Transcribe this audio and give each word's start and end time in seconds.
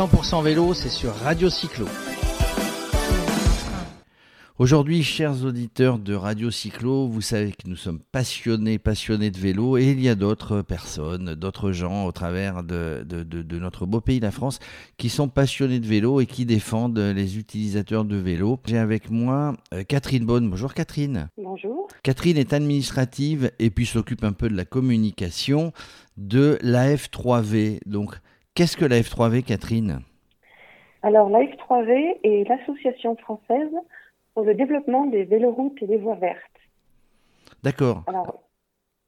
100% 0.00 0.42
vélo, 0.42 0.72
c'est 0.72 0.88
sur 0.88 1.12
Radio 1.12 1.50
Cyclo. 1.50 1.84
Aujourd'hui, 4.58 5.02
chers 5.02 5.44
auditeurs 5.44 5.98
de 5.98 6.14
Radio 6.14 6.50
Cyclo, 6.50 7.06
vous 7.06 7.20
savez 7.20 7.52
que 7.52 7.68
nous 7.68 7.76
sommes 7.76 8.00
passionnés, 8.10 8.78
passionnés 8.78 9.30
de 9.30 9.36
vélo, 9.36 9.76
et 9.76 9.90
il 9.90 10.00
y 10.00 10.08
a 10.08 10.14
d'autres 10.14 10.62
personnes, 10.62 11.34
d'autres 11.34 11.72
gens 11.72 12.06
au 12.06 12.12
travers 12.12 12.62
de, 12.62 13.04
de, 13.04 13.58
notre 13.58 13.84
beau 13.84 14.00
pays, 14.00 14.20
la 14.20 14.30
France, 14.30 14.58
qui 14.96 15.10
sont 15.10 15.28
passionnés 15.28 15.80
de 15.80 15.86
vélo 15.86 16.22
et 16.22 16.26
qui 16.26 16.46
défendent 16.46 16.98
les 16.98 17.36
utilisateurs 17.36 18.06
de 18.06 18.16
vélo. 18.16 18.58
J'ai 18.64 18.78
avec 18.78 19.10
moi 19.10 19.54
euh, 19.74 19.82
Catherine 19.84 20.24
Bonne. 20.24 20.48
Bonjour 20.48 20.72
Catherine. 20.72 21.28
Bonjour. 21.36 21.88
Catherine 22.02 22.38
est 22.38 22.54
administrative 22.54 23.50
et 23.58 23.68
puis 23.68 23.84
s'occupe 23.84 24.24
un 24.24 24.32
peu 24.32 24.48
de 24.48 24.56
la 24.56 24.64
communication 24.64 25.74
de 26.16 26.58
la 26.62 26.94
F3V. 26.94 27.80
Donc, 27.84 28.18
qu'est-ce 28.54 28.76
que 28.76 28.84
la 28.84 29.00
F3V, 29.00 29.42
Catherine? 29.42 30.00
Alors, 31.02 31.30
la 31.30 31.40
F3V 31.40 32.18
est 32.22 32.48
l'association 32.48 33.16
française 33.16 33.72
pour 34.34 34.44
le 34.44 34.54
développement 34.54 35.06
des 35.06 35.24
véloroutes 35.24 35.82
et 35.82 35.86
des 35.86 35.96
voies 35.96 36.16
vertes. 36.16 36.40
D'accord. 37.62 38.04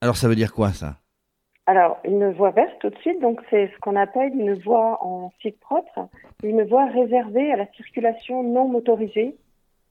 Alors, 0.00 0.16
ça 0.16 0.28
veut 0.28 0.34
dire 0.34 0.52
quoi 0.52 0.70
ça? 0.70 0.96
Alors, 1.66 1.98
une 2.04 2.32
voie 2.32 2.50
verte 2.50 2.76
tout 2.80 2.90
de 2.90 2.98
suite, 2.98 3.20
donc 3.20 3.40
c'est 3.48 3.68
ce 3.68 3.78
qu'on 3.78 3.94
appelle 3.94 4.32
une 4.34 4.54
voie 4.54 4.98
en 5.04 5.30
site 5.40 5.60
propre, 5.60 6.08
une 6.42 6.64
voie 6.64 6.86
réservée 6.86 7.52
à 7.52 7.56
la 7.56 7.70
circulation 7.72 8.42
non 8.42 8.66
motorisée, 8.66 9.36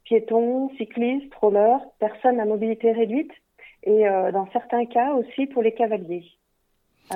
piétons, 0.03 0.69
cyclistes, 0.75 1.33
rollers, 1.35 1.79
personnes 1.99 2.41
à 2.41 2.45
mobilité 2.45 2.91
réduite 2.91 3.31
et 3.83 4.07
euh, 4.07 4.31
dans 4.33 4.47
certains 4.51 4.85
cas 4.85 5.13
aussi 5.13 5.45
pour 5.47 5.63
les 5.63 5.73
cavaliers. 5.73 6.25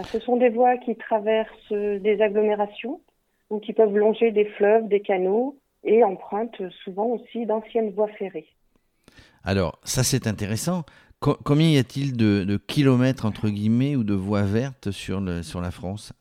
Ce 0.04 0.20
sont 0.20 0.38
des 0.38 0.50
voies 0.50 0.78
qui 0.78 0.96
traversent 0.96 1.72
des 1.72 2.22
agglomérations, 2.22 3.02
ou 3.50 3.60
qui 3.60 3.74
peuvent 3.74 3.96
longer 3.96 4.32
des 4.32 4.46
fleuves, 4.46 4.88
des 4.88 5.02
canaux, 5.02 5.58
et 5.84 6.04
empruntent 6.04 6.70
souvent 6.84 7.06
aussi 7.06 7.46
d'anciennes 7.46 7.92
voies 7.92 8.10
ferrées. 8.10 8.48
Alors, 9.44 9.80
ça 9.84 10.04
c'est 10.04 10.28
intéressant. 10.28 10.84
combien 11.20 11.70
y 11.70 11.78
a-t-il 11.78 12.18
de, 12.18 12.58
kilomètres, 12.58 13.26
entre 13.26 13.50
guillemets, 13.50 13.96
ou 13.96 14.04
de 14.04 14.16
voies 14.16 14.44
vertes 14.44 14.92
sur, 14.92 15.22
le, 15.22 15.44
sur 15.44 15.62
la 15.62 15.72
France? 15.72 16.14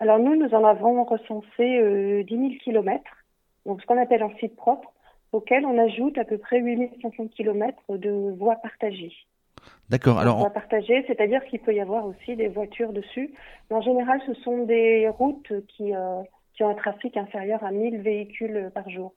Alors 0.00 0.18
nous, 0.18 0.34
nous 0.34 0.52
en 0.52 0.64
avons 0.64 1.04
recensé 1.04 1.78
euh, 1.78 2.24
10 2.24 2.34
000 2.36 2.48
kilomètres, 2.64 3.24
donc 3.66 3.80
ce 3.80 3.86
qu'on 3.86 4.00
appelle 4.00 4.22
un 4.22 4.34
site 4.40 4.56
propre, 4.56 4.92
auquel 5.30 5.64
on 5.64 5.78
ajoute 5.78 6.18
à 6.18 6.24
peu 6.24 6.38
près 6.38 6.60
8 6.60 7.00
500 7.02 7.28
kilomètres 7.28 7.96
de 7.96 8.34
voies 8.36 8.56
partagées. 8.56 9.14
D'accord. 9.92 10.18
Alors, 10.18 10.38
voies 10.38 10.50
partagées, 10.50 11.04
c'est-à-dire 11.06 11.44
qu'il 11.44 11.60
peut 11.60 11.74
y 11.74 11.80
avoir 11.80 12.06
aussi 12.06 12.34
des 12.34 12.48
voitures 12.48 12.94
dessus. 12.94 13.34
Mais 13.70 13.76
en 13.76 13.82
général, 13.82 14.22
ce 14.26 14.32
sont 14.42 14.64
des 14.64 15.06
routes 15.08 15.52
qui, 15.68 15.94
euh, 15.94 16.22
qui 16.54 16.64
ont 16.64 16.70
un 16.70 16.74
trafic 16.74 17.14
inférieur 17.18 17.62
à 17.62 17.70
1000 17.70 18.00
véhicules 18.00 18.70
par 18.74 18.88
jour. 18.88 19.12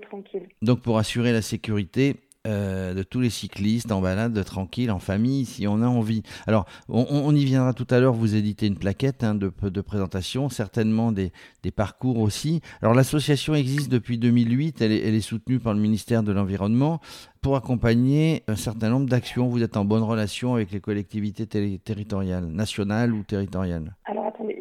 Tranquilles. 0.00 0.48
Donc 0.62 0.80
pour 0.80 0.96
assurer 0.96 1.32
la 1.32 1.42
sécurité, 1.42 2.14
euh, 2.48 2.94
de 2.94 3.02
tous 3.02 3.20
les 3.20 3.30
cyclistes 3.30 3.92
en 3.92 4.00
balade, 4.00 4.42
tranquille, 4.44 4.90
en 4.90 4.98
famille, 4.98 5.44
si 5.44 5.66
on 5.66 5.82
a 5.82 5.86
envie. 5.86 6.22
Alors, 6.46 6.66
on, 6.88 7.34
y 7.34 7.44
viendra 7.44 7.74
tout 7.74 7.86
à 7.90 8.00
l'heure, 8.00 8.14
vous 8.14 8.34
éditez 8.34 8.66
une 8.66 8.78
plaquette 8.78 9.22
hein, 9.22 9.34
de, 9.34 9.52
de, 9.62 9.80
présentation, 9.80 10.48
certainement 10.48 11.12
des, 11.12 11.32
parcours 11.76 12.18
aussi. 12.18 12.62
Alors, 12.80 12.94
l'association 12.94 13.54
existe 13.54 13.90
depuis 13.90 14.18
2008, 14.18 14.80
elle 14.80 14.92
est, 14.92 15.06
elle 15.06 15.14
est, 15.14 15.20
soutenue 15.20 15.58
par 15.58 15.74
le 15.74 15.80
ministère 15.80 16.22
de 16.22 16.32
l'Environnement 16.32 17.00
pour 17.42 17.56
accompagner 17.56 18.42
un 18.48 18.56
certain 18.56 18.88
nombre 18.88 19.06
d'actions. 19.06 19.48
Vous 19.48 19.62
êtes 19.62 19.76
en 19.76 19.84
bonne 19.84 20.02
relation 20.02 20.54
avec 20.54 20.72
les 20.72 20.80
collectivités 20.80 21.46
territoriales, 21.46 22.46
nationales 22.46 23.12
ou 23.12 23.22
territoriales? 23.22 23.94
Alors, 24.06 24.26
attendez, 24.26 24.58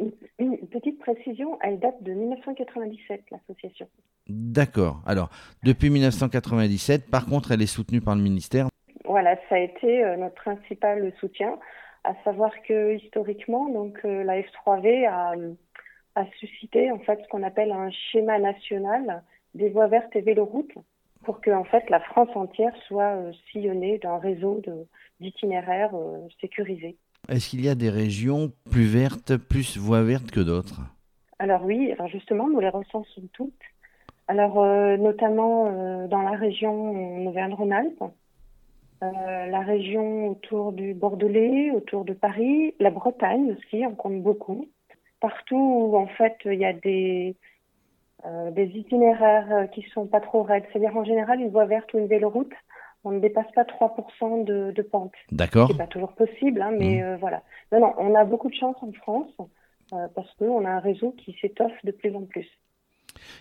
petite 0.80 0.99
précision, 0.99 1.58
elle 1.61 1.80
date 1.80 2.02
de 2.03 2.13
1997, 2.13 3.21
l'association. 3.31 3.88
D'accord. 4.30 5.02
Alors, 5.06 5.30
depuis 5.64 5.89
1997, 5.89 7.09
par 7.09 7.25
contre, 7.25 7.52
elle 7.52 7.61
est 7.61 7.67
soutenue 7.67 8.02
par 8.02 8.15
le 8.15 8.21
ministère. 8.21 8.67
Voilà, 9.05 9.36
ça 9.48 9.55
a 9.55 9.60
été 9.60 10.04
euh, 10.04 10.17
notre 10.17 10.36
principal 10.36 11.14
soutien, 11.20 11.58
à 12.04 12.14
savoir 12.23 12.52
que 12.67 12.95
historiquement, 12.95 13.70
donc 13.70 13.99
euh, 14.04 14.23
la 14.23 14.42
F3V 14.42 15.08
a, 15.08 15.33
a, 16.16 16.26
suscité 16.39 16.92
en 16.92 16.99
fait 16.99 17.20
ce 17.23 17.27
qu'on 17.30 17.43
appelle 17.43 17.71
un 17.71 17.89
schéma 17.89 18.37
national 18.37 19.23
des 19.55 19.70
voies 19.70 19.87
vertes 19.87 20.14
et 20.16 20.21
véloroutes 20.21 20.73
pour 21.23 21.39
que 21.42 21.52
en 21.52 21.64
fait 21.64 21.89
la 21.89 22.02
France 22.02 22.30
entière 22.36 22.73
soit 22.87 23.16
euh, 23.16 23.32
sillonnée 23.52 23.98
d'un 23.99 24.17
réseau 24.17 24.61
d'itinéraires 25.21 25.95
sécurisés. 26.42 26.98
Est-ce 27.30 27.49
qu'il 27.49 27.64
y 27.64 27.70
a 27.70 27.76
des 27.76 27.89
régions 27.89 28.52
plus 28.70 28.86
vertes, 28.86 29.37
plus 29.37 29.77
voies 29.77 30.04
vertes 30.04 30.32
que 30.32 30.39
d'autres? 30.39 30.82
Alors 31.39 31.64
oui, 31.64 31.92
alors 31.92 32.08
justement, 32.08 32.49
nous 32.49 32.60
les 32.60 32.70
recensons 32.70 33.21
toutes. 33.33 33.54
Alors 34.27 34.61
euh, 34.61 34.98
notamment 34.98 35.67
euh, 35.67 36.08
dans 36.08 36.21
la 36.21 36.32
région 36.32 37.27
Auvergne-Rhône-Alpes, 37.27 38.04
euh, 39.04 39.45
la 39.45 39.61
région 39.61 40.30
autour 40.30 40.73
du 40.73 40.93
Bordelais, 40.93 41.71
autour 41.71 42.04
de 42.04 42.14
Paris, 42.14 42.76
la 42.80 42.92
Bretagne 42.92 43.54
aussi, 43.54 43.86
on 43.86 43.95
compte 43.95 44.21
beaucoup. 44.21 44.67
Partout 45.21 45.55
où 45.55 45.98
en 45.98 46.08
fait 46.08 46.36
il 46.45 46.60
y 46.60 46.66
a 46.66 46.73
des 46.73 47.36
des 48.52 48.66
itinéraires 48.76 49.70
qui 49.71 49.83
sont 49.93 50.05
pas 50.05 50.20
trop 50.20 50.43
raides, 50.43 50.66
c'est-à-dire 50.67 50.98
en 50.98 51.05
général 51.05 51.39
une 51.39 51.49
voie 51.49 51.66
verte 51.66 51.93
ou 51.93 51.99
une 51.99 52.08
véloroute, 52.08 52.52
on 53.05 53.11
ne 53.11 53.20
dépasse 53.20 53.49
pas 53.54 53.64
3% 53.64 54.43
de, 54.43 54.71
de, 54.71 54.82
pente. 54.82 55.14
D'accord. 55.32 55.70
C'est 55.71 55.77
pas 55.77 55.87
toujours 55.87 56.11
possible, 56.11 56.61
hein, 56.61 56.71
mais 56.77 57.02
mmh. 57.02 57.16
voilà. 57.17 57.42
Non, 57.71 57.80
non, 57.80 57.93
on 57.99 58.16
a 58.16 58.26
beaucoup 58.26 58.49
de 58.49 58.55
chance 58.55 58.76
en 58.82 58.92
France 58.92 59.32
parce 60.14 60.33
qu'on 60.33 60.66
a 60.66 60.70
un 60.70 60.80
réseau 60.80 61.11
qui 61.11 61.37
s'étoffe 61.39 61.86
de 61.86 61.92
plus 61.92 62.14
en 62.16 62.23
plus. 62.23 62.48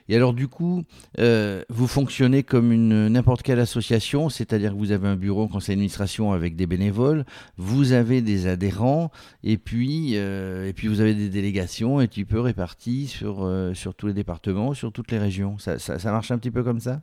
Et 0.08 0.16
alors 0.16 0.32
du 0.32 0.48
coup, 0.48 0.82
euh, 1.18 1.62
vous 1.68 1.86
fonctionnez 1.86 2.42
comme 2.42 2.72
une 2.72 3.08
n'importe 3.08 3.42
quelle 3.42 3.60
association, 3.60 4.28
c'est-à-dire 4.28 4.72
que 4.72 4.78
vous 4.78 4.92
avez 4.92 5.08
un 5.08 5.16
bureau, 5.16 5.48
conseil 5.48 5.74
d'administration 5.74 6.32
avec 6.32 6.56
des 6.56 6.66
bénévoles, 6.66 7.24
vous 7.56 7.92
avez 7.92 8.20
des 8.20 8.46
adhérents, 8.46 9.10
et 9.42 9.56
puis 9.58 10.14
et 10.14 10.72
puis 10.74 10.88
vous 10.88 11.00
avez 11.00 11.14
des 11.14 11.28
délégations 11.28 12.00
et 12.00 12.08
tu 12.08 12.24
peux 12.24 12.40
répartis 12.40 13.06
sur 13.06 13.48
sur 13.74 13.94
tous 13.94 14.06
les 14.08 14.14
départements, 14.14 14.74
sur 14.74 14.92
toutes 14.92 15.10
les 15.10 15.18
régions. 15.18 15.58
Ça, 15.58 15.78
ça, 15.78 16.12
marche 16.12 16.30
un 16.30 16.38
petit 16.38 16.50
peu 16.50 16.62
comme 16.62 16.80
ça? 16.80 17.00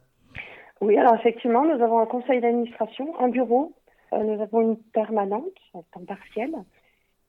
Oui, 0.81 0.97
alors 0.97 1.15
effectivement, 1.15 1.63
nous 1.63 1.81
avons 1.81 1.99
un 1.99 2.05
conseil 2.05 2.41
d'administration, 2.41 3.19
un 3.19 3.29
bureau, 3.29 3.73
euh, 4.13 4.23
nous 4.23 4.41
avons 4.41 4.61
une 4.61 4.77
permanente, 4.77 5.43
temps 5.71 6.05
partiel, 6.05 6.51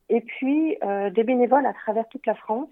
et 0.09 0.21
puis 0.21 0.77
euh, 0.83 1.11
des 1.11 1.25
bénévoles 1.25 1.67
à 1.67 1.73
travers 1.73 2.09
toute 2.09 2.27
la 2.27 2.35
France, 2.35 2.69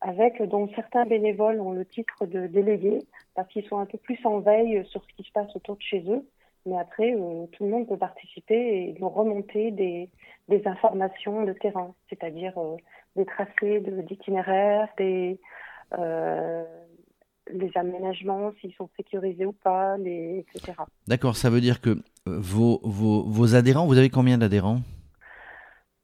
avec 0.00 0.42
dont 0.42 0.68
certains 0.74 1.04
bénévoles 1.06 1.60
ont 1.60 1.72
le 1.72 1.84
titre 1.84 2.26
de 2.26 2.46
délégués, 2.46 3.02
parce 3.34 3.48
qu'ils 3.48 3.66
sont 3.66 3.78
un 3.78 3.86
peu 3.86 3.98
plus 3.98 4.18
en 4.24 4.40
veille 4.40 4.84
sur 4.86 5.02
ce 5.02 5.08
qui 5.16 5.26
se 5.26 5.32
passe 5.32 5.54
autour 5.54 5.76
de 5.76 5.82
chez 5.82 6.04
eux. 6.08 6.26
Mais 6.66 6.78
après, 6.78 7.14
euh, 7.14 7.46
tout 7.52 7.64
le 7.64 7.70
monde 7.70 7.88
peut 7.88 7.96
participer 7.96 8.54
et 8.54 8.96
nous 8.98 9.08
remonter 9.08 9.70
des, 9.70 10.10
informations 10.66 11.44
de 11.44 11.52
terrain, 11.52 11.94
c'est-à-dire 12.08 12.54
des 13.14 13.24
tracés 13.24 13.80
d'itinéraires, 13.80 14.88
des, 14.96 15.38
les 17.52 17.70
aménagements, 17.74 18.52
s'ils 18.60 18.74
sont 18.74 18.88
sécurisés 18.96 19.46
ou 19.46 19.52
pas, 19.52 19.96
les, 19.98 20.44
etc. 20.54 20.72
D'accord, 21.06 21.36
ça 21.36 21.50
veut 21.50 21.60
dire 21.60 21.80
que 21.80 21.90
euh, 22.28 22.38
vos 22.40 23.54
adhérents, 23.54 23.86
vous 23.86 23.98
avez 23.98 24.10
combien 24.10 24.38
d'adhérents? 24.38 24.80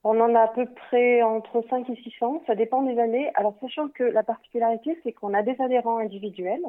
On 0.03 0.19
en 0.19 0.35
a 0.35 0.41
à 0.41 0.47
peu 0.49 0.65
près 0.65 1.21
entre 1.21 1.63
5 1.69 1.89
et 1.89 1.95
600, 1.95 2.43
ça 2.45 2.55
dépend 2.55 2.83
des 2.83 2.99
années. 2.99 3.29
Alors 3.35 3.55
sachant 3.61 3.87
que 3.87 4.03
la 4.03 4.23
particularité, 4.23 4.97
c'est 5.03 5.13
qu'on 5.13 5.33
a 5.33 5.43
des 5.43 5.55
adhérents 5.59 5.97
individuels 5.97 6.63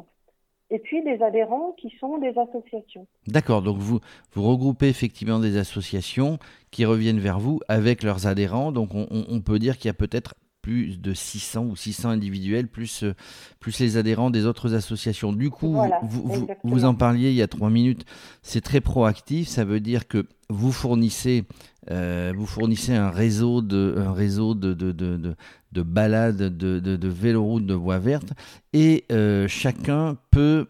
et 0.70 0.78
puis 0.78 1.02
des 1.02 1.22
adhérents 1.22 1.74
qui 1.76 1.90
sont 1.98 2.18
des 2.18 2.32
associations. 2.38 3.06
D'accord, 3.26 3.62
donc 3.62 3.78
vous, 3.78 4.00
vous 4.32 4.42
regroupez 4.42 4.88
effectivement 4.88 5.38
des 5.38 5.56
associations 5.56 6.38
qui 6.70 6.84
reviennent 6.84 7.18
vers 7.18 7.38
vous 7.38 7.60
avec 7.68 8.02
leurs 8.02 8.26
adhérents. 8.26 8.72
Donc 8.72 8.94
on, 8.94 9.06
on 9.10 9.40
peut 9.40 9.58
dire 9.58 9.78
qu'il 9.78 9.88
y 9.88 9.90
a 9.90 9.94
peut-être 9.94 10.34
plus 10.64 10.98
de 10.98 11.12
600 11.12 11.66
ou 11.66 11.76
600 11.76 12.08
individuels, 12.08 12.68
plus, 12.68 13.02
euh, 13.02 13.12
plus 13.60 13.78
les 13.80 13.98
adhérents 13.98 14.30
des 14.30 14.46
autres 14.46 14.74
associations. 14.74 15.30
Du 15.30 15.50
coup, 15.50 15.76
vous, 16.02 16.48
vous, 16.64 16.84
en 16.86 16.94
parliez 16.94 17.28
il 17.28 17.34
y 17.34 17.42
a 17.42 17.48
trois 17.48 17.68
minutes, 17.68 18.06
c'est 18.40 18.62
très 18.62 18.80
proactif, 18.80 19.46
ça 19.46 19.66
veut 19.66 19.80
dire 19.80 20.08
que 20.08 20.24
vous 20.48 20.72
fournissez, 20.72 21.44
euh, 21.90 22.32
vous 22.34 22.46
fournissez 22.46 22.94
un 22.94 23.10
réseau 23.10 23.60
de, 23.60 23.96
un 23.98 24.14
réseau 24.14 24.54
de, 24.54 24.72
de, 24.72 24.92
de, 24.92 25.36
de 25.72 25.82
balades, 25.82 26.38
de, 26.38 26.80
de, 26.80 26.96
de 26.96 27.08
véloroutes, 27.08 27.66
de 27.66 27.74
voies 27.74 27.98
vertes, 27.98 28.32
et 28.72 29.04
euh, 29.12 29.46
chacun 29.46 30.16
peut, 30.30 30.66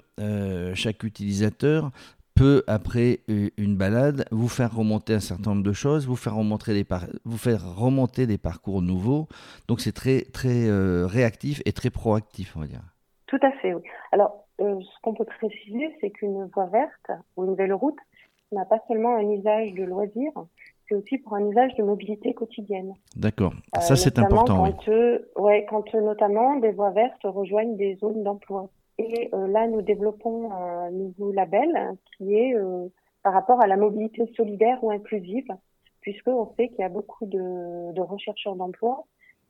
chaque 0.75 1.05
utilisateur 1.05 1.93
peut, 2.35 2.63
après 2.67 3.21
une 3.29 3.77
balade, 3.77 4.25
vous 4.31 4.49
faire 4.49 4.75
remonter 4.75 5.15
un 5.15 5.21
certain 5.21 5.51
nombre 5.51 5.63
de 5.63 5.73
choses, 5.73 6.07
vous 6.07 6.17
faire 6.17 6.37
remonter 6.37 6.73
des, 6.73 6.85
vous 7.25 7.39
faire 7.39 7.77
remonter 7.77 8.27
des 8.27 8.39
parcours 8.39 8.83
nouveaux. 8.83 9.29
Donc 9.69 9.81
c'est 9.81 9.93
très, 9.93 10.23
très 10.23 10.69
euh, 10.69 11.07
réactif 11.07 11.63
et 11.65 11.73
très 11.73 11.91
proactif, 11.91 12.57
on 12.57 12.61
va 12.61 12.67
dire. 12.67 12.83
Tout 13.27 13.41
à 13.43 13.53
fait, 13.53 13.75
oui. 13.75 13.83
Alors, 14.13 14.47
euh, 14.61 14.81
ce 14.81 15.01
qu'on 15.03 15.15
peut 15.15 15.25
préciser, 15.25 15.97
c'est 16.01 16.11
qu'une 16.11 16.47
voie 16.55 16.67
verte 16.67 17.21
ou 17.37 17.45
une 17.45 17.55
véloroute 17.55 17.99
n'a 18.53 18.65
pas 18.65 18.81
seulement 18.87 19.17
un 19.17 19.31
usage 19.31 19.73
de 19.73 19.85
loisir, 19.85 20.31
c'est 20.89 20.95
aussi 20.95 21.19
pour 21.19 21.35
un 21.35 21.49
usage 21.49 21.75
de 21.77 21.83
mobilité 21.83 22.35
quotidienne. 22.35 22.95
D'accord, 23.17 23.55
ça 23.81 23.97
c'est 23.97 24.19
important. 24.19 24.65
Quand, 24.65 24.89
oui. 24.89 25.19
ouais, 25.37 25.67
quand 25.69 25.95
notamment 25.95 26.57
des 26.57 26.71
voies 26.71 26.91
vertes 26.91 27.23
rejoignent 27.25 27.77
des 27.77 27.97
zones 27.97 28.23
d'emploi. 28.23 28.69
Et 28.99 29.29
là, 29.32 29.67
nous 29.67 29.82
développons 29.82 30.52
un 30.52 30.91
nouveau 30.91 31.32
label 31.32 31.96
qui 32.17 32.35
est 32.35 32.55
par 33.23 33.32
rapport 33.32 33.61
à 33.61 33.67
la 33.67 33.76
mobilité 33.76 34.31
solidaire 34.37 34.82
ou 34.82 34.91
inclusive, 34.91 35.49
puisqu'on 36.00 36.52
sait 36.56 36.69
qu'il 36.69 36.81
y 36.81 36.85
a 36.85 36.88
beaucoup 36.88 37.26
de, 37.26 37.93
de 37.93 38.00
rechercheurs 38.00 38.55
d'emploi 38.55 39.05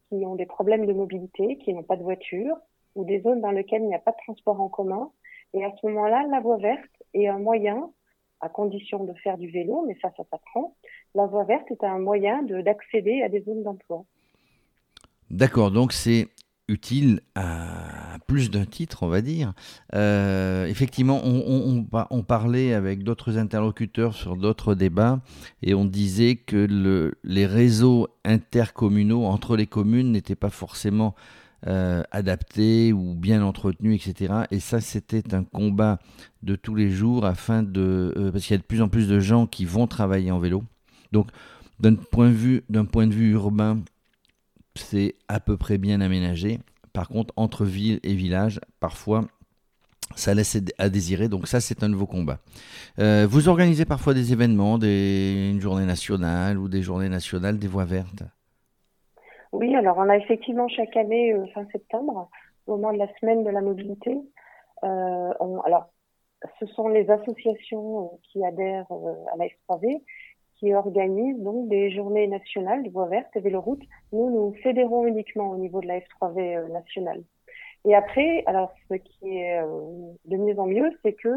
qui 0.09 0.25
ont 0.25 0.37
des 0.37 0.47
problèmes 0.47 0.87
de 0.87 0.93
mobilité, 0.93 1.59
qui 1.59 1.75
n'ont 1.75 1.83
pas 1.83 1.97
de 1.97 2.03
voiture, 2.03 2.57
ou 2.95 3.05
des 3.05 3.21
zones 3.21 3.41
dans 3.41 3.51
lesquelles 3.51 3.83
il 3.83 3.89
n'y 3.89 3.95
a 3.95 3.99
pas 3.99 4.13
de 4.13 4.17
transport 4.25 4.61
en 4.61 4.69
commun. 4.69 5.11
Et 5.53 5.65
à 5.65 5.73
ce 5.81 5.87
moment-là, 5.87 6.27
la 6.31 6.41
voie 6.41 6.59
verte 6.59 6.91
est 7.13 7.27
un 7.27 7.39
moyen, 7.39 7.91
à 8.41 8.49
condition 8.49 9.05
de 9.05 9.15
faire 9.15 9.39
du 9.39 9.51
vélo, 9.51 9.85
mais 9.87 9.97
ça, 10.03 10.13
ça 10.17 10.25
s'apprend. 10.31 10.75
La 11.15 11.27
voie 11.27 11.45
verte 11.45 11.71
est 11.71 11.83
un 11.85 11.99
moyen 11.99 12.43
d'accéder 12.43 13.23
à 13.23 13.29
des 13.29 13.41
zones 13.43 13.63
d'emploi. 13.63 14.05
D'accord, 15.31 15.71
donc 15.71 15.93
c'est 15.93 16.29
utile 16.69 17.21
à 17.35 18.04
plus 18.27 18.51
d'un 18.51 18.65
titre, 18.65 19.03
on 19.03 19.09
va 19.09 19.21
dire. 19.21 19.53
Euh, 19.95 20.67
effectivement, 20.67 21.21
on, 21.25 22.23
parlait 22.23 22.73
avec 22.73 23.03
d'autres 23.03 23.39
interlocuteurs 23.39 24.15
sur 24.15 24.37
d'autres 24.37 24.75
débats 24.75 25.21
et 25.63 25.75
on 25.75 25.85
disait 25.85 26.37
que 26.37 26.57
le, 26.57 27.19
les 27.23 27.47
réseaux 27.47 28.09
intercommunaux 28.25 29.25
entre 29.25 29.57
les 29.57 29.67
communes 29.67 30.13
n'étaient 30.13 30.35
pas 30.35 30.51
forcément 30.51 31.15
euh, 31.67 32.03
adaptés 32.11 32.93
ou 32.93 33.15
bien 33.15 33.43
entretenus, 33.43 34.07
etc. 34.07 34.35
Et 34.51 34.61
ça, 34.61 34.81
c'était 34.81 35.35
un 35.35 35.45
combat 35.45 35.99
de 36.43 36.57
tous 36.57 36.75
les 36.75 36.91
jours 36.91 37.25
afin 37.25 37.63
de... 37.63 38.13
Euh, 38.17 38.33
parce 38.33 38.45
qu'il 38.45 38.55
y 38.55 38.59
a 38.59 38.59
de 38.59 38.67
plus 38.67 38.83
en 38.83 38.89
plus 38.89 39.09
de 39.09 39.21
gens 39.21 39.47
qui 39.47 39.65
vont 39.65 39.87
travailler 39.87 40.31
en 40.31 40.39
vélo. 40.39 40.65
Donc, 41.13 41.29
d'un 41.81 41.95
point 41.95 42.29
de 42.29 43.15
vue 43.15 43.31
urbain, 43.33 43.81
c'est 44.75 45.17
à 45.29 45.41
peu 45.41 45.57
près 45.57 45.79
bien 45.79 46.01
aménagé. 46.01 46.61
Par 46.95 47.09
contre, 47.09 47.35
entre 47.37 47.65
ville 47.65 47.99
et 48.05 48.15
village, 48.15 48.61
parfois, 48.79 49.25
ça 50.15 50.33
laisse 50.33 50.57
à 50.79 50.89
désirer. 50.89 51.29
Donc 51.29 51.49
ça, 51.49 51.61
c'est 51.61 51.83
un 51.83 51.89
nouveau 51.89 52.07
combat. 52.07 52.39
Euh, 53.01 53.27
vous 53.29 53.49
organisez 53.49 53.85
parfois 53.85 54.15
des 54.15 54.33
événements, 54.33 54.79
une 54.79 55.61
journée 55.61 55.87
nationale 55.87 56.57
ou 56.57 56.69
des 56.69 56.83
journées 56.83 57.09
nationales 57.09 57.59
des 57.59 57.67
voies 57.67 57.85
vertes? 57.85 58.23
Oui, 59.53 59.75
alors 59.75 59.99
on 59.99 60.09
a 60.09 60.17
effectivement 60.17 60.69
chaque 60.69 60.97
année, 60.97 61.33
euh, 61.33 61.45
fin 61.53 61.67
septembre, 61.73 62.31
au 62.67 62.77
moment 62.77 62.93
de 62.93 62.99
la 62.99 63.09
semaine 63.19 63.45
de 63.45 63.51
la 63.51 63.61
mobilité, 63.61 64.17
euh, 64.85 65.31
alors 65.65 65.87
ce 66.61 66.67
sont 66.67 66.89
les 66.89 67.11
associations 67.11 68.19
qui 68.23 68.45
adhèrent 68.45 68.91
à 69.33 69.37
la 69.37 69.47
S3V 69.47 70.03
qui 70.59 70.75
organise 70.75 71.39
donc 71.41 71.69
des 71.69 71.91
journées 71.91 72.27
nationales 72.27 72.83
de 72.83 72.91
voies 72.91 73.09
vertes 73.09 73.35
et 73.35 73.41
véloroutes. 73.41 73.83
Nous, 74.13 74.31
nous 74.31 74.55
fédérons 74.63 75.07
uniquement 75.07 75.51
au 75.51 75.57
niveau 75.57 75.81
de 75.81 75.87
la 75.87 75.99
F3V 75.99 76.57
euh, 76.57 76.69
nationale. 76.69 77.23
Et 77.87 77.95
après, 77.95 78.43
alors 78.47 78.73
ce 78.91 78.95
qui 78.95 79.37
est 79.37 79.61
euh, 79.61 79.67
de 80.25 80.37
mieux 80.37 80.59
en 80.59 80.67
mieux, 80.67 80.91
c'est 81.03 81.13
que 81.13 81.29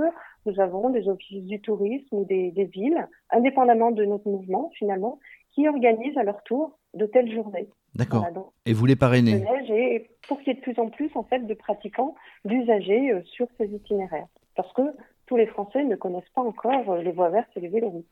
nous 0.45 0.59
avons 0.59 0.89
des 0.89 1.09
offices 1.09 1.43
du 1.43 1.59
tourisme 1.59 2.15
ou 2.15 2.25
des, 2.25 2.51
des, 2.51 2.65
villes, 2.65 3.07
indépendamment 3.31 3.91
de 3.91 4.05
notre 4.05 4.29
mouvement 4.29 4.71
finalement, 4.75 5.19
qui 5.51 5.67
organisent 5.67 6.17
à 6.17 6.23
leur 6.23 6.41
tour 6.43 6.77
de 6.93 7.05
telles 7.05 7.31
journées. 7.31 7.67
D'accord. 7.95 8.25
et 8.65 8.73
vous 8.73 8.85
les 8.85 8.95
parrainez 8.95 9.43
Et 9.69 10.07
pour 10.27 10.37
qu'il 10.39 10.49
y 10.49 10.51
ait 10.51 10.59
de 10.59 10.61
plus 10.61 10.77
en 10.79 10.89
plus 10.89 11.09
en 11.15 11.23
fait 11.23 11.39
de 11.39 11.53
pratiquants, 11.53 12.15
d'usagers 12.45 13.11
euh, 13.11 13.21
sur 13.23 13.47
ces 13.57 13.65
itinéraires, 13.73 14.27
parce 14.55 14.71
que 14.73 14.83
tous 15.25 15.35
les 15.35 15.47
Français 15.47 15.83
ne 15.83 15.95
connaissent 15.95 16.29
pas 16.33 16.43
encore 16.43 16.95
les 16.97 17.11
voies 17.11 17.29
vertes 17.29 17.49
et 17.55 17.59
les 17.59 17.67
véloroutes. 17.69 18.05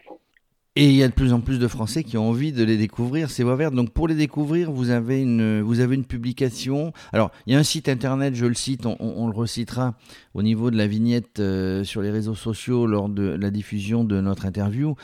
Et 0.78 0.88
il 0.88 0.96
y 0.98 1.04
a 1.04 1.08
de 1.08 1.14
plus 1.14 1.32
en 1.32 1.40
plus 1.40 1.58
de 1.58 1.70
Français 1.70 2.04
qui 2.04 2.18
ont 2.18 2.28
envie 2.28 2.52
de 2.52 2.62
les 2.62 2.76
découvrir, 2.76 3.30
ces 3.30 3.46
voies 3.46 3.56
vertes. 3.56 3.74
Donc 3.74 3.92
pour 3.92 4.10
les 4.10 4.16
découvrir, 4.16 4.74
vous 4.74 4.90
avez 4.90 5.22
une, 5.22 5.62
vous 5.62 5.80
avez 5.80 5.96
une 5.96 6.04
publication. 6.04 6.92
Alors 7.14 7.32
il 7.48 7.54
y 7.54 7.56
a 7.56 7.60
un 7.60 7.64
site 7.64 7.88
internet, 7.88 8.36
je 8.36 8.46
le 8.46 8.56
cite, 8.56 8.86
on, 8.86 9.28
le 9.28 9.34
recitera 9.34 9.94
au 10.34 10.44
niveau 10.44 10.72
de 10.72 10.78
la 10.78 10.86
vignette 10.86 11.40
euh, 11.40 11.86
sur 11.86 12.02
les 12.02 12.12
réseaux 12.12 12.36
sociaux 12.36 12.88
lors 12.88 13.08
de 13.08 13.24
la 13.24 13.52
diffusion 13.52 14.04
de 14.04 14.20
notre 14.20 14.46
interview. 14.46 14.96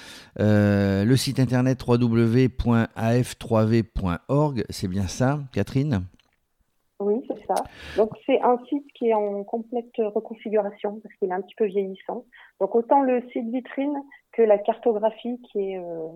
Euh, 0.42 1.06
le 1.06 1.16
site 1.16 1.40
internet 1.40 1.82
www.af3v.org, 1.88 4.66
c'est 4.70 4.90
bien 4.90 5.08
ça, 5.08 5.40
Catherine? 5.54 6.02
Oui, 7.00 7.24
c'est 7.30 7.46
ça. 7.48 7.56
Donc 7.96 8.10
c'est 8.26 8.42
un 8.42 8.58
site 8.68 8.92
qui 8.94 9.08
est 9.08 9.14
en 9.14 9.46
complète 9.46 9.94
reconfiguration 9.98 11.00
parce 11.02 11.16
qu'il 11.16 11.30
est 11.30 11.34
un 11.34 11.42
petit 11.42 11.56
peu 11.56 11.66
vieillissant. 11.66 12.26
Donc 12.60 12.76
autant 12.76 13.04
le 13.04 13.22
site 13.32 13.50
vitrine 13.54 13.96
que 14.34 14.42
la 14.42 14.58
cartographie 14.58 15.42
qui 15.52 15.60
est, 15.60 15.78
euh, 15.78 16.08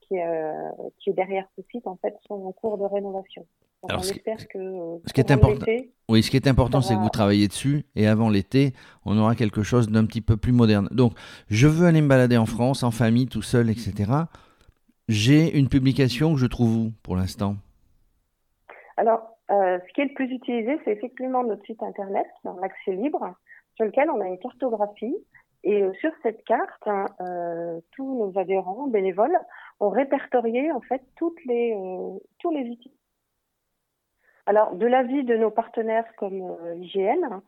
qui, 0.00 0.16
est, 0.16 0.26
euh, 0.26 0.70
qui 0.98 1.10
est 1.10 1.14
derrière 1.14 1.46
ce 1.56 1.62
site 1.70 1.86
en 1.86 1.96
fait 1.96 2.14
sont 2.26 2.46
en 2.46 2.52
cours 2.52 2.78
de 2.78 2.84
rénovation. 2.84 3.46
Alors, 3.88 4.00
on 4.00 4.04
espère 4.04 4.48
que 4.48 4.58
euh, 4.58 4.98
ce 5.06 5.12
qui 5.12 5.20
est 5.20 5.30
important, 5.30 5.66
oui, 6.08 6.22
ce 6.22 6.30
qui 6.30 6.36
est 6.36 6.48
important, 6.48 6.80
c'est 6.80 6.94
que 6.94 7.00
vous 7.00 7.10
travaillez 7.10 7.46
dessus 7.46 7.84
et 7.94 8.06
avant 8.06 8.28
l'été, 8.30 8.72
on 9.04 9.16
aura 9.18 9.34
quelque 9.34 9.62
chose 9.62 9.88
d'un 9.88 10.06
petit 10.06 10.22
peu 10.22 10.36
plus 10.36 10.52
moderne. 10.52 10.88
Donc, 10.90 11.12
je 11.48 11.68
veux 11.68 11.86
aller 11.86 12.00
me 12.00 12.08
balader 12.08 12.36
en 12.36 12.46
France, 12.46 12.82
en 12.82 12.90
famille, 12.90 13.26
tout 13.26 13.42
seul, 13.42 13.70
etc. 13.70 14.10
J'ai 15.08 15.56
une 15.56 15.68
publication 15.68 16.34
que 16.34 16.40
je 16.40 16.46
trouve 16.46 16.76
où 16.76 16.92
pour 17.02 17.16
l'instant? 17.16 17.56
Alors, 18.96 19.36
euh, 19.50 19.78
ce 19.86 19.92
qui 19.92 20.00
est 20.00 20.06
le 20.06 20.14
plus 20.14 20.32
utilisé, 20.32 20.78
c'est 20.84 20.92
effectivement 20.92 21.44
notre 21.44 21.64
site 21.66 21.82
internet, 21.82 22.26
dans 22.44 22.56
l'accès 22.58 22.92
libre, 22.92 23.34
sur 23.76 23.84
lequel 23.84 24.10
on 24.10 24.20
a 24.20 24.26
une 24.26 24.38
cartographie. 24.38 25.16
Et 25.66 25.82
euh, 25.82 25.92
sur 26.00 26.12
cette 26.22 26.44
carte, 26.44 26.86
hein, 26.86 27.06
euh, 27.20 27.80
tous 27.90 28.04
nos 28.04 28.38
adhérents 28.38 28.86
bénévoles 28.86 29.36
ont 29.80 29.90
répertorié 29.90 30.70
en 30.70 30.80
fait 30.80 31.02
toutes 31.16 31.44
les, 31.44 31.76
tous 32.38 32.50
les 32.52 32.70
outils. 32.70 32.94
Alors, 34.46 34.76
de 34.76 34.86
l'avis 34.86 35.24
de 35.24 35.36
nos 35.36 35.50
partenaires 35.50 36.06
comme 36.16 36.56
l'IGN, 36.76 37.24
hein, 37.24 37.42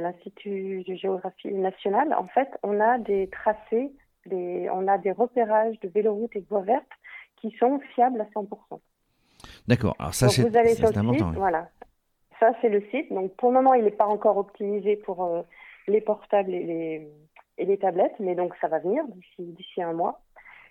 l'Institut 0.00 0.82
de 0.88 0.94
géographie 0.94 1.52
nationale, 1.52 2.14
en 2.14 2.26
fait, 2.28 2.48
on 2.62 2.80
a 2.80 2.96
des 2.98 3.28
tracés, 3.28 3.92
des, 4.24 4.68
on 4.72 4.88
a 4.88 4.96
des 4.96 5.12
repérages 5.12 5.78
de 5.80 5.88
véloroutes 5.88 6.34
et 6.34 6.40
de 6.40 6.48
voies 6.48 6.62
vertes 6.62 6.88
qui 7.36 7.54
sont 7.58 7.78
fiables 7.94 8.22
à 8.22 8.24
100%. 8.24 8.80
D'accord. 9.68 9.94
Alors 9.98 10.14
ça, 10.14 10.28
c'est 10.28 10.46
important. 10.96 11.32
Voilà. 11.32 11.68
Ça, 12.40 12.52
c'est 12.60 12.68
le 12.68 12.82
site. 12.90 13.12
Donc 13.12 13.34
pour 13.36 13.50
le 13.50 13.56
moment, 13.56 13.74
il 13.74 13.84
n'est 13.84 13.90
pas 13.90 14.06
encore 14.06 14.36
optimisé 14.36 14.96
pour 14.96 15.24
euh, 15.24 15.42
les 15.88 16.00
portables 16.00 16.52
et 16.52 16.62
les, 16.62 17.08
et 17.58 17.64
les 17.64 17.78
tablettes, 17.78 18.18
mais 18.18 18.34
donc 18.34 18.54
ça 18.60 18.68
va 18.68 18.78
venir 18.78 19.04
d'ici 19.38 19.82
un 19.82 19.92
mois. 19.92 20.20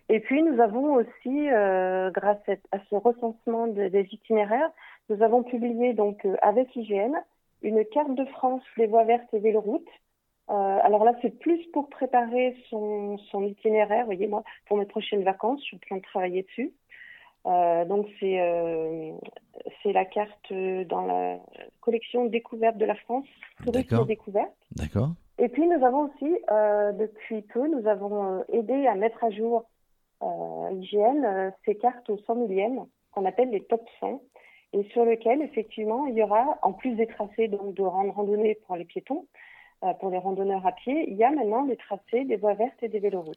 Et 0.10 0.20
puis 0.20 0.44
nous 0.44 0.60
avons 0.62 0.96
aussi, 0.96 1.50
euh, 1.50 2.12
grâce 2.12 2.42
à 2.72 2.80
ce 2.90 2.96
recensement 2.96 3.68
des 3.68 4.08
itinéraires, 4.12 4.72
nous 5.10 5.22
avons 5.22 5.44
publié 5.44 5.94
donc 5.94 6.26
euh, 6.26 6.36
avec 6.42 6.76
IGN 6.76 7.14
une 7.62 7.86
carte 7.86 8.14
de 8.16 8.26
France 8.26 8.62
des 8.78 8.88
voies 8.88 9.06
vertes 9.06 9.34
et 9.34 9.40
véloroutes. 9.40 9.88
Euh, 10.50 10.54
alors 10.54 11.06
là, 11.06 11.14
c'est 11.22 11.40
plus 11.40 11.66
pour 11.72 11.90
préparer 11.90 12.56
son, 12.70 13.18
son 13.32 13.44
itinéraire. 13.44 14.02
Vous 14.02 14.08
voyez, 14.12 14.28
moi, 14.28 14.44
pour 14.66 14.78
mes 14.78 14.86
prochaines 14.86 15.24
vacances, 15.24 15.62
je 15.62 15.68
suis 15.68 15.78
en 15.78 15.80
train 15.80 15.98
de 15.98 16.02
travailler 16.02 16.44
dessus. 16.44 16.74
Euh, 17.46 17.84
donc 17.84 18.08
c'est 18.22 19.14
c'est 19.82 19.92
la 19.92 20.06
carte 20.06 20.54
dans 20.54 21.06
la 21.06 21.40
collection 21.82 22.26
découverte 22.26 22.78
de 22.78 22.86
la 22.86 22.96
France, 22.96 23.26
tourisme 23.64 24.06
découverte. 24.06 24.56
D'accord. 24.72 25.12
Et 25.40 25.50
puis 25.50 25.68
nous 25.68 25.84
avons 25.86 26.10
aussi 26.10 26.38
euh, 26.52 26.92
depuis 26.94 27.42
peu 27.42 27.68
nous 27.68 27.88
avons 27.88 28.44
aidé 28.52 28.88
à 28.88 28.96
mettre 28.96 29.24
à 29.24 29.30
jour 29.32 29.66
IGN 30.22 31.52
ces 31.66 31.76
cartes 31.76 32.10
au 32.10 32.18
100 32.18 32.36
millième 32.36 32.86
qu'on 33.12 33.26
appelle 33.26 33.50
les 33.50 33.62
top 33.64 33.82
100 34.00 34.22
et 34.74 34.84
sur 34.94 35.04
lequel 35.04 35.42
effectivement 35.42 36.06
il 36.08 36.16
y 36.16 36.24
aura 36.24 36.58
en 36.62 36.72
plus 36.72 36.96
des 36.96 37.08
tracés 37.08 37.50
donc 37.50 37.74
de 37.74 37.82
randonnée 37.82 38.58
pour 38.66 38.78
les 38.78 38.86
piétons, 38.86 39.28
pour 40.00 40.10
les 40.12 40.18
randonneurs 40.18 40.66
à 40.66 40.72
pied, 40.72 41.12
il 41.12 41.18
y 41.18 41.26
a 41.26 41.32
maintenant 41.32 41.66
des 41.66 41.76
tracés 41.76 42.24
des 42.24 42.38
voies 42.38 42.54
vertes 42.54 42.82
et 42.82 42.88
des 42.88 43.00
véloroutes. 43.00 43.36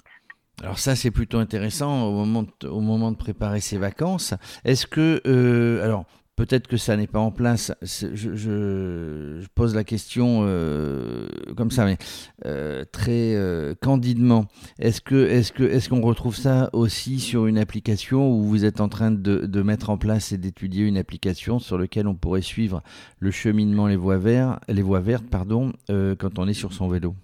Alors 0.63 0.79
ça, 0.79 0.97
c'est 0.97 1.11
plutôt 1.11 1.39
intéressant 1.39 2.09
au 2.09 2.13
moment 2.13 2.45
de, 2.61 2.69
au 2.69 2.81
moment 2.81 3.13
de 3.13 3.17
préparer 3.17 3.61
ses 3.61 3.77
vacances. 3.77 4.35
Est-ce 4.65 4.87
que, 4.87 5.21
euh, 5.27 5.85
alors 5.85 6.05
peut-être 6.37 6.69
que 6.69 6.77
ça 6.77 6.97
n'est 6.97 7.07
pas 7.07 7.19
en 7.19 7.31
place, 7.31 7.73
je, 7.83 9.45
pose 9.55 9.75
la 9.75 9.85
question 9.85 10.41
euh, 10.43 11.27
comme 11.57 11.71
ça, 11.71 11.85
mais 11.85 11.97
euh, 12.45 12.85
très 12.85 13.35
candidement. 13.83 14.45
Est-ce 14.79 15.01
que, 15.01 15.51
que, 15.53 15.65
est-ce 15.65 15.89
qu'on 15.89 16.03
retrouve 16.03 16.37
ça 16.37 16.71
aussi 16.73 17.19
sur 17.19 17.47
une 17.47 17.59
application 17.59 18.31
où 18.31 18.43
vous 18.43 18.65
êtes 18.65 18.81
en 18.81 18.89
train 18.89 19.11
de, 19.11 19.63
mettre 19.63 19.91
en 19.91 19.99
place 19.99 20.33
et 20.33 20.39
d'étudier 20.39 20.87
une 20.87 20.99
application 20.99 21.59
sur 21.59 21.79
laquelle 21.79 22.07
on 22.07 22.15
pourrait 22.15 22.43
suivre 22.43 22.83
le 23.19 23.31
cheminement 23.31 23.87
les 23.87 23.97
voies 23.97 24.19
vertes, 24.19 24.63
les 24.69 24.83
voies 24.83 25.01
vertes, 25.01 25.29
pardon, 25.31 25.73
quand 25.89 26.39
on 26.39 26.47
est 26.47 26.55
sur 26.55 26.73
son 26.73 26.89
vélo? 26.89 27.15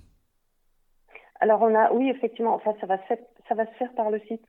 Alors 1.40 1.61
on 1.62 1.75
a, 1.75 1.92
oui 1.92 2.09
effectivement, 2.09 2.54
enfin 2.54 2.73
ça 2.81 2.87
va 2.87 2.99
se 2.99 3.14
ça 3.49 3.54
va 3.57 3.66
se 3.66 3.73
faire 3.73 3.92
par 3.95 4.11
le 4.11 4.21
site. 4.28 4.42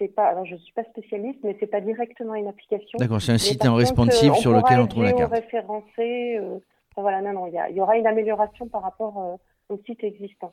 C'est 0.00 0.08
pas, 0.08 0.28
alors 0.28 0.46
je 0.46 0.56
suis 0.56 0.72
pas 0.72 0.84
spécialiste, 0.84 1.40
mais 1.44 1.54
c'est 1.60 1.66
pas 1.66 1.82
directement 1.82 2.34
une 2.34 2.46
application. 2.46 2.96
D'accord, 2.98 3.20
c'est 3.20 3.32
un 3.32 3.38
site 3.38 3.66
en 3.66 3.74
responsive 3.74 4.32
sur 4.36 4.50
lequel 4.52 4.80
on 4.80 4.86
trouve 4.86 5.02
la 5.02 5.12
carte. 5.12 5.30
référencé, 5.30 6.38
euh, 6.38 6.58
voilà, 6.96 7.20
non, 7.20 7.34
non, 7.34 7.46
il 7.48 7.52
y, 7.52 7.76
y, 7.76 7.80
aura 7.82 7.98
une 7.98 8.06
amélioration 8.06 8.66
par 8.66 8.80
rapport 8.80 9.18
euh, 9.18 9.36
au 9.70 9.80
site 9.86 10.02
existant. 10.04 10.52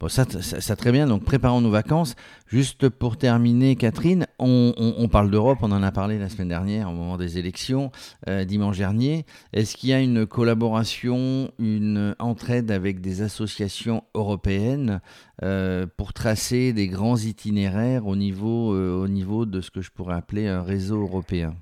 Bon, 0.00 0.08
ça, 0.08 0.24
ça, 0.24 0.76
très 0.76 0.90
bien. 0.90 1.06
Donc, 1.06 1.24
préparons 1.24 1.60
nos 1.60 1.70
vacances. 1.70 2.16
Juste 2.48 2.88
pour 2.88 3.16
terminer, 3.16 3.76
Catherine, 3.76 4.26
on, 4.38 5.08
parle 5.10 5.30
d'Europe. 5.30 5.58
On 5.62 5.70
en 5.70 5.82
a 5.82 5.92
parlé 5.92 6.18
la 6.18 6.28
semaine 6.28 6.48
dernière 6.48 6.90
au 6.90 6.92
moment 6.92 7.16
des 7.16 7.38
élections, 7.38 7.90
euh, 8.28 8.44
dimanche 8.44 8.78
dernier. 8.78 9.24
Est-ce 9.52 9.76
qu'il 9.76 9.90
y 9.90 9.92
a 9.92 10.00
une 10.00 10.26
collaboration, 10.26 11.50
une 11.58 12.16
entraide 12.18 12.70
avec 12.70 13.00
des 13.00 13.22
associations 13.22 14.02
européennes 14.14 15.00
euh, 15.42 15.86
pour 15.96 16.12
tracer 16.12 16.72
des 16.72 16.88
grands 16.88 17.16
itinéraires 17.16 18.06
au 18.06 18.16
niveau, 18.16 18.74
euh, 18.74 19.02
au 19.02 19.08
niveau 19.08 19.46
de 19.46 19.60
ce 19.60 19.70
que 19.70 19.80
je 19.80 19.90
pourrais 19.90 20.16
appeler 20.16 20.48
un 20.48 20.62
réseau 20.62 21.02
européen? 21.02 21.54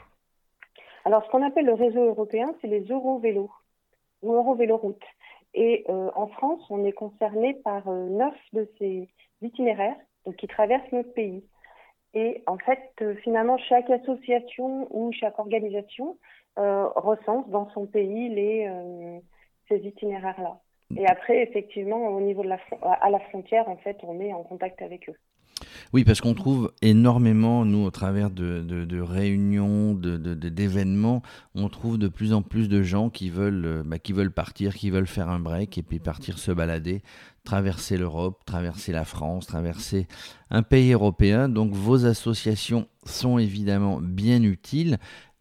Alors, 1.04 1.24
ce 1.24 1.30
qu'on 1.30 1.44
appelle 1.44 1.66
le 1.66 1.74
réseau 1.74 2.04
européen, 2.06 2.46
c'est 2.60 2.68
les 2.68 2.84
Eurovélos 2.88 3.50
ou 4.22 4.34
Eurovéloroutes. 4.34 5.02
Et 5.54 5.84
euh, 5.88 6.10
en 6.14 6.28
France, 6.28 6.62
on 6.70 6.84
est 6.84 6.92
concerné 6.92 7.54
par 7.54 7.86
euh, 7.88 8.08
neuf 8.08 8.34
de 8.52 8.68
ces 8.78 9.08
itinéraires 9.42 9.96
donc, 10.24 10.36
qui 10.36 10.46
traversent 10.46 10.90
notre 10.92 11.12
pays. 11.12 11.44
Et 12.14 12.42
en 12.46 12.58
fait, 12.58 12.92
euh, 13.00 13.14
finalement, 13.16 13.58
chaque 13.58 13.90
association 13.90 14.86
ou 14.90 15.12
chaque 15.12 15.38
organisation 15.38 16.16
recense 16.54 17.48
dans 17.48 17.70
son 17.70 17.86
pays 17.86 18.28
les, 18.28 18.70
ces 19.68 19.78
itinéraires-là. 19.78 20.60
Et 20.98 21.06
après, 21.06 21.42
effectivement, 21.42 22.08
au 22.08 22.20
niveau 22.20 22.42
de 22.42 22.50
la, 22.50 22.58
à 22.82 23.08
la 23.08 23.20
frontière, 23.20 23.70
en 23.70 23.78
fait, 23.78 23.96
on 24.02 24.20
est 24.20 24.34
en 24.34 24.42
contact 24.42 24.82
avec 24.82 25.08
eux. 25.08 25.16
Oui, 25.92 26.04
parce 26.04 26.20
qu'on 26.20 26.34
trouve 26.34 26.72
énormément, 26.82 27.64
nous, 27.64 27.84
au 27.84 27.90
travers 27.90 28.30
de, 28.30 28.62
de, 28.62 29.00
réunions, 29.00 29.94
d'événements, 29.94 31.22
on 31.54 31.68
trouve 31.68 31.98
de 31.98 32.08
plus 32.08 32.32
en 32.32 32.42
plus 32.42 32.68
de 32.68 32.82
gens 32.82 33.10
qui 33.10 33.30
veulent, 33.30 33.64
euh, 33.64 33.82
bah, 33.84 33.98
qui 33.98 34.12
veulent 34.12 34.32
partir, 34.32 34.74
qui 34.74 34.90
veulent 34.90 35.06
faire 35.06 35.28
un 35.28 35.38
break 35.38 35.78
et 35.78 35.82
puis 35.82 35.98
partir 35.98 36.38
se 36.38 36.52
balader, 36.52 37.02
traverser 37.44 37.96
l'Europe, 37.96 38.42
traverser 38.44 38.92
la 38.92 39.04
France, 39.04 39.46
traverser 39.46 40.06
un 40.50 40.62
pays 40.62 40.92
européen. 40.92 41.48
Donc 41.48 41.72
vos 41.72 42.06
associations 42.06 42.86
sont 43.04 43.38
évidemment 43.38 44.00
bien 44.00 44.42
utiles. 44.42 44.98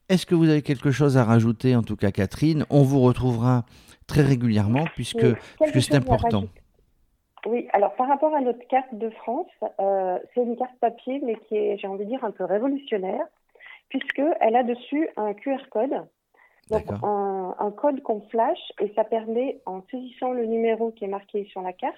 Est-ce 0.09 0.25
que 0.25 0.35
vous 0.35 0.49
avez 0.49 0.61
quelque 0.61 0.91
chose 0.91 1.17
à 1.17 1.23
rajouter, 1.23 1.75
en 1.75 1.83
tout 1.83 1.95
cas 1.95 2.11
Catherine? 2.11 2.65
On 2.69 2.83
vous 2.83 2.99
retrouvera 2.99 3.65
très 4.07 4.23
régulièrement 4.23 4.85
puisque, 4.95 5.25
puisque 5.61 5.81
c'est 5.81 5.95
important. 5.95 6.45
Oui, 7.45 7.67
alors 7.74 7.95
par 7.95 8.07
rapport 8.07 8.36
à 8.36 8.41
notre 8.41 8.65
carte 8.67 8.93
de 8.93 9.10
France, 9.10 9.50
euh, 9.79 10.19
c'est 10.33 10.43
une 10.43 10.57
carte 10.57 10.77
papier, 10.79 11.21
mais 11.24 11.36
qui 11.48 11.55
est, 11.55 11.77
j'ai 11.77 11.88
envie 11.88 12.05
de 12.05 12.10
dire, 12.10 12.24
un 12.24 12.31
peu 12.31 12.45
révolutionnaire, 12.45 13.25
puisqu'elle 13.89 14.55
a 14.55 14.63
dessus 14.63 15.10
un 15.17 15.33
QR 15.33 15.57
code, 15.71 16.05
donc 16.69 16.86
un, 17.03 17.71
code 17.75 18.01
qu'on 18.03 18.21
flash, 18.29 18.60
et 18.79 18.93
ça 18.95 19.03
permet, 19.03 19.60
en 19.65 19.81
saisissant 19.89 20.31
le 20.31 20.45
numéro 20.45 20.91
qui 20.91 21.05
est 21.05 21.10
marqué 21.10 21.45
sur 21.45 21.62
la 21.62 21.74
carte, 21.74 21.95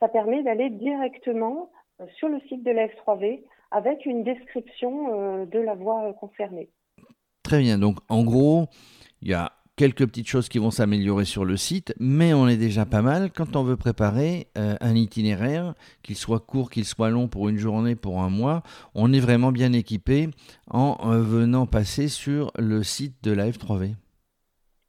ça 0.00 0.08
permet 0.08 0.42
d'aller 0.42 0.70
directement 0.70 1.70
euh, 2.00 2.06
sur 2.16 2.28
le 2.28 2.40
site 2.48 2.62
de 2.62 2.70
la 2.70 2.86
F3V 2.88 3.42
avec 3.70 4.04
une 4.06 4.22
description 4.22 5.08
euh, 5.14 5.46
de 5.46 5.58
la 5.58 5.74
voie 5.74 6.12
concernée. 6.14 6.68
Très 7.42 7.60
bien, 7.60 7.78
donc 7.78 7.98
en 8.08 8.22
gros, 8.22 8.66
il 9.22 9.28
y 9.28 9.34
a 9.34 9.52
quelques 9.76 10.06
petites 10.06 10.28
choses 10.28 10.48
qui 10.48 10.58
vont 10.58 10.70
s'améliorer 10.70 11.24
sur 11.24 11.44
le 11.44 11.56
site, 11.56 11.94
mais 11.98 12.32
on 12.32 12.46
est 12.48 12.56
déjà 12.56 12.86
pas 12.86 13.02
mal 13.02 13.30
quand 13.32 13.56
on 13.56 13.64
veut 13.64 13.76
préparer 13.76 14.46
euh, 14.56 14.76
un 14.80 14.94
itinéraire, 14.94 15.74
qu'il 16.02 16.16
soit 16.16 16.40
court, 16.40 16.70
qu'il 16.70 16.84
soit 16.84 17.10
long 17.10 17.28
pour 17.28 17.48
une 17.48 17.58
journée, 17.58 17.96
pour 17.96 18.20
un 18.20 18.30
mois, 18.30 18.62
on 18.94 19.12
est 19.12 19.20
vraiment 19.20 19.52
bien 19.52 19.72
équipé 19.72 20.28
en 20.70 20.96
euh, 21.04 21.20
venant 21.20 21.66
passer 21.66 22.08
sur 22.08 22.52
le 22.56 22.82
site 22.82 23.22
de 23.24 23.32
la 23.32 23.48
F3V. 23.48 23.94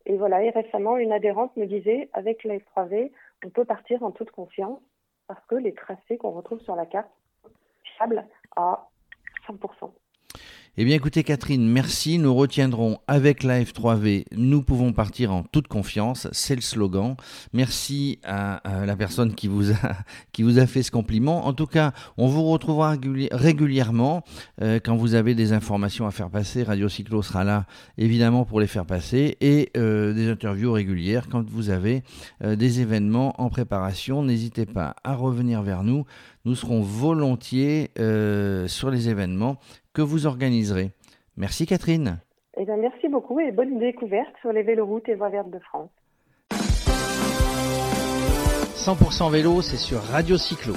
Et 0.08 0.18
voilà, 0.18 0.44
et 0.44 0.52
récemment, 0.52 0.98
une 0.98 1.12
adhérente 1.12 1.56
me 1.58 1.66
disait, 1.66 2.10
avec 2.14 2.44
la 2.44 2.58
F3V, 2.58 3.12
on 3.44 3.50
peut 3.50 3.66
partir 3.66 4.04
en 4.04 4.12
toute 4.12 4.32
confiance 4.32 4.80
parce 5.28 5.44
que 5.48 5.56
les 5.56 5.74
tracés 5.74 6.18
qu'on 6.18 6.32
retrouve 6.32 6.62
sur 6.62 6.76
la 6.76 6.86
carte 6.86 7.10
sont 7.42 7.50
fiables 7.98 8.26
à 8.56 8.88
100%. 9.48 9.92
Eh 10.78 10.84
bien 10.84 10.98
écoutez 10.98 11.24
Catherine, 11.24 11.66
merci. 11.66 12.18
Nous 12.18 12.36
retiendrons 12.36 13.00
avec 13.08 13.44
la 13.44 13.62
F3V, 13.62 14.26
nous 14.36 14.62
pouvons 14.62 14.92
partir 14.92 15.32
en 15.32 15.44
toute 15.44 15.70
confiance. 15.70 16.28
C'est 16.34 16.54
le 16.54 16.60
slogan. 16.60 17.16
Merci 17.54 18.20
à, 18.26 18.62
la 18.86 18.98
personne 18.98 19.34
qui 19.36 19.48
vous, 19.48 19.72
a, 19.72 20.68
fait 20.68 20.84
ce 20.84 20.92
compliment. 20.92 21.48
En 21.48 21.54
tout 21.54 21.66
cas, 21.66 21.94
on 22.18 22.28
vous 22.28 22.44
retrouvera 22.44 22.98
régulièrement 23.32 24.26
euh, 24.62 24.82
quand 24.84 24.98
vous 24.98 25.16
avez 25.16 25.34
des 25.34 25.54
informations 25.54 26.08
à 26.08 26.12
faire 26.12 26.30
passer. 26.30 26.64
Radio 26.64 26.90
Cyclo 26.90 27.22
sera 27.22 27.46
là 27.46 27.68
évidemment 27.98 28.44
pour 28.44 28.60
les 28.60 28.68
faire 28.68 28.86
passer 28.86 29.38
et 29.40 29.72
euh, 29.78 30.12
des 30.12 30.30
interviews 30.30 30.74
régulières 30.74 31.30
quand 31.30 31.50
vous 31.50 31.70
avez 31.70 32.04
euh, 32.44 32.58
des 32.58 32.82
événements 32.82 33.42
en 33.42 33.48
préparation. 33.48 34.24
N'hésitez 34.24 34.66
pas 34.66 34.98
à 35.06 35.16
revenir 35.16 35.62
vers 35.62 35.84
nous. 35.84 36.04
Nous 36.44 36.54
serons 36.54 36.82
volontiers 36.82 37.90
sur 38.68 38.92
les 38.92 39.10
événements 39.10 39.58
que 39.96 40.02
vous 40.04 40.28
organiserez. 40.28 40.92
Merci 41.38 41.66
Catherine. 41.66 42.20
Eh 42.58 42.66
bien, 42.66 42.78
merci 42.78 43.08
beaucoup 43.08 43.40
et 43.40 43.52
bonne 43.52 43.80
découverte 43.80 44.34
sur 44.42 44.52
les 44.52 44.62
véloroutes 44.62 45.10
et 45.10 45.16
voies 45.16 45.30
vertes 45.30 45.50
de 45.50 45.60
France. 45.60 45.90
100% 48.76 49.32
vélo, 49.32 49.62
c'est 49.62 49.78
sur 49.78 50.00
Radio 50.02 50.38
Cyclo. 50.38 50.74